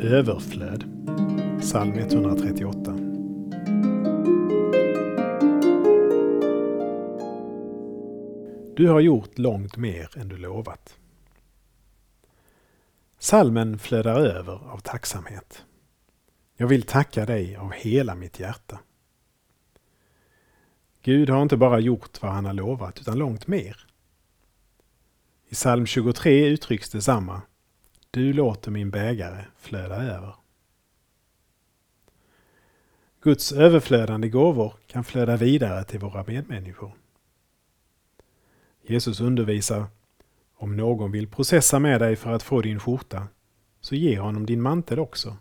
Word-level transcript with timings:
överflöd. 0.00 0.84
Psalm 1.60 1.92
138. 1.92 2.92
Du 8.76 8.88
har 8.88 9.00
gjort 9.00 9.38
långt 9.38 9.76
mer 9.76 10.18
än 10.18 10.28
du 10.28 10.36
lovat. 10.36 10.98
Salmen 13.18 13.78
flödar 13.78 14.20
över 14.20 14.52
av 14.52 14.78
tacksamhet. 14.78 15.64
Jag 16.56 16.66
vill 16.66 16.82
tacka 16.82 17.26
dig 17.26 17.56
av 17.56 17.72
hela 17.72 18.14
mitt 18.14 18.40
hjärta. 18.40 18.78
Gud 21.02 21.30
har 21.30 21.42
inte 21.42 21.56
bara 21.56 21.80
gjort 21.80 22.22
vad 22.22 22.32
han 22.32 22.44
har 22.44 22.54
lovat 22.54 23.00
utan 23.00 23.18
långt 23.18 23.46
mer. 23.46 23.86
I 25.48 25.54
psalm 25.54 25.86
23 25.86 26.46
uttrycks 26.46 26.90
detsamma. 26.90 27.42
Du 28.10 28.32
låter 28.32 28.70
min 28.70 28.90
bägare 28.90 29.44
flöda 29.56 29.96
över. 29.96 30.34
Guds 33.20 33.52
överflödande 33.52 34.28
gåvor 34.28 34.74
kan 34.86 35.04
flöda 35.04 35.36
vidare 35.36 35.84
till 35.84 36.00
våra 36.00 36.24
medmänniskor. 36.26 36.92
Jesus 38.82 39.20
undervisar 39.20 39.86
om 40.54 40.76
någon 40.76 41.12
vill 41.12 41.28
processa 41.28 41.78
med 41.78 42.00
dig 42.00 42.16
för 42.16 42.32
att 42.32 42.42
få 42.42 42.60
din 42.60 42.80
skjorta, 42.80 43.28
så 43.80 43.94
ge 43.94 44.18
honom 44.18 44.46
din 44.46 44.62
mantel 44.62 44.98
också. 44.98 45.36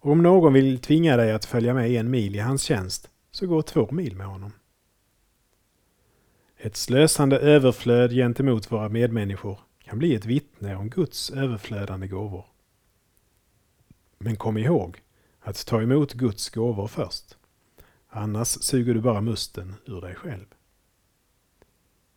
Och 0.00 0.12
om 0.12 0.22
någon 0.22 0.52
vill 0.52 0.78
tvinga 0.78 1.16
dig 1.16 1.32
att 1.32 1.44
följa 1.44 1.74
med 1.74 1.90
en 1.90 2.10
mil 2.10 2.36
i 2.36 2.38
hans 2.38 2.62
tjänst, 2.62 3.10
så 3.30 3.46
gå 3.46 3.62
två 3.62 3.88
mil 3.90 4.16
med 4.16 4.26
honom. 4.26 4.52
Ett 6.56 6.76
slösande 6.76 7.38
överflöd 7.38 8.10
gentemot 8.10 8.72
våra 8.72 8.88
medmänniskor 8.88 9.58
kan 9.88 9.98
bli 9.98 10.14
ett 10.14 10.24
vittne 10.24 10.76
om 10.76 10.90
Guds 10.90 11.30
överflödande 11.30 12.08
gåvor. 12.08 12.46
Men 14.18 14.36
kom 14.36 14.58
ihåg 14.58 15.02
att 15.40 15.66
ta 15.66 15.82
emot 15.82 16.12
Guds 16.12 16.50
gåvor 16.50 16.86
först. 16.86 17.36
Annars 18.08 18.48
suger 18.48 18.94
du 18.94 19.00
bara 19.00 19.20
musten 19.20 19.74
ur 19.86 20.00
dig 20.00 20.14
själv. 20.14 20.46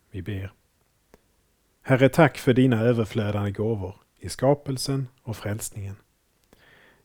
Vi 0.10 0.22
ber. 0.22 0.54
Herre, 1.82 2.10
tack 2.10 2.38
för 2.38 2.54
dina 2.54 2.82
överflödande 2.82 3.52
gåvor 3.52 3.96
i 4.20 4.30
skapelsen 4.30 5.08
och 5.24 5.38
frälsningen. 5.38 5.96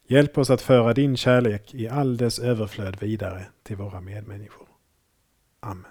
Hjälp 0.07 0.39
oss 0.39 0.51
att 0.51 0.63
föra 0.63 0.95
din 0.95 1.17
kärlek 1.17 1.75
i 1.75 1.89
all 1.89 2.17
dess 2.17 2.39
överflöd 2.39 3.01
vidare 3.01 3.47
till 3.63 3.77
våra 3.77 4.01
medmänniskor. 4.01 4.69
Amen. 5.61 5.91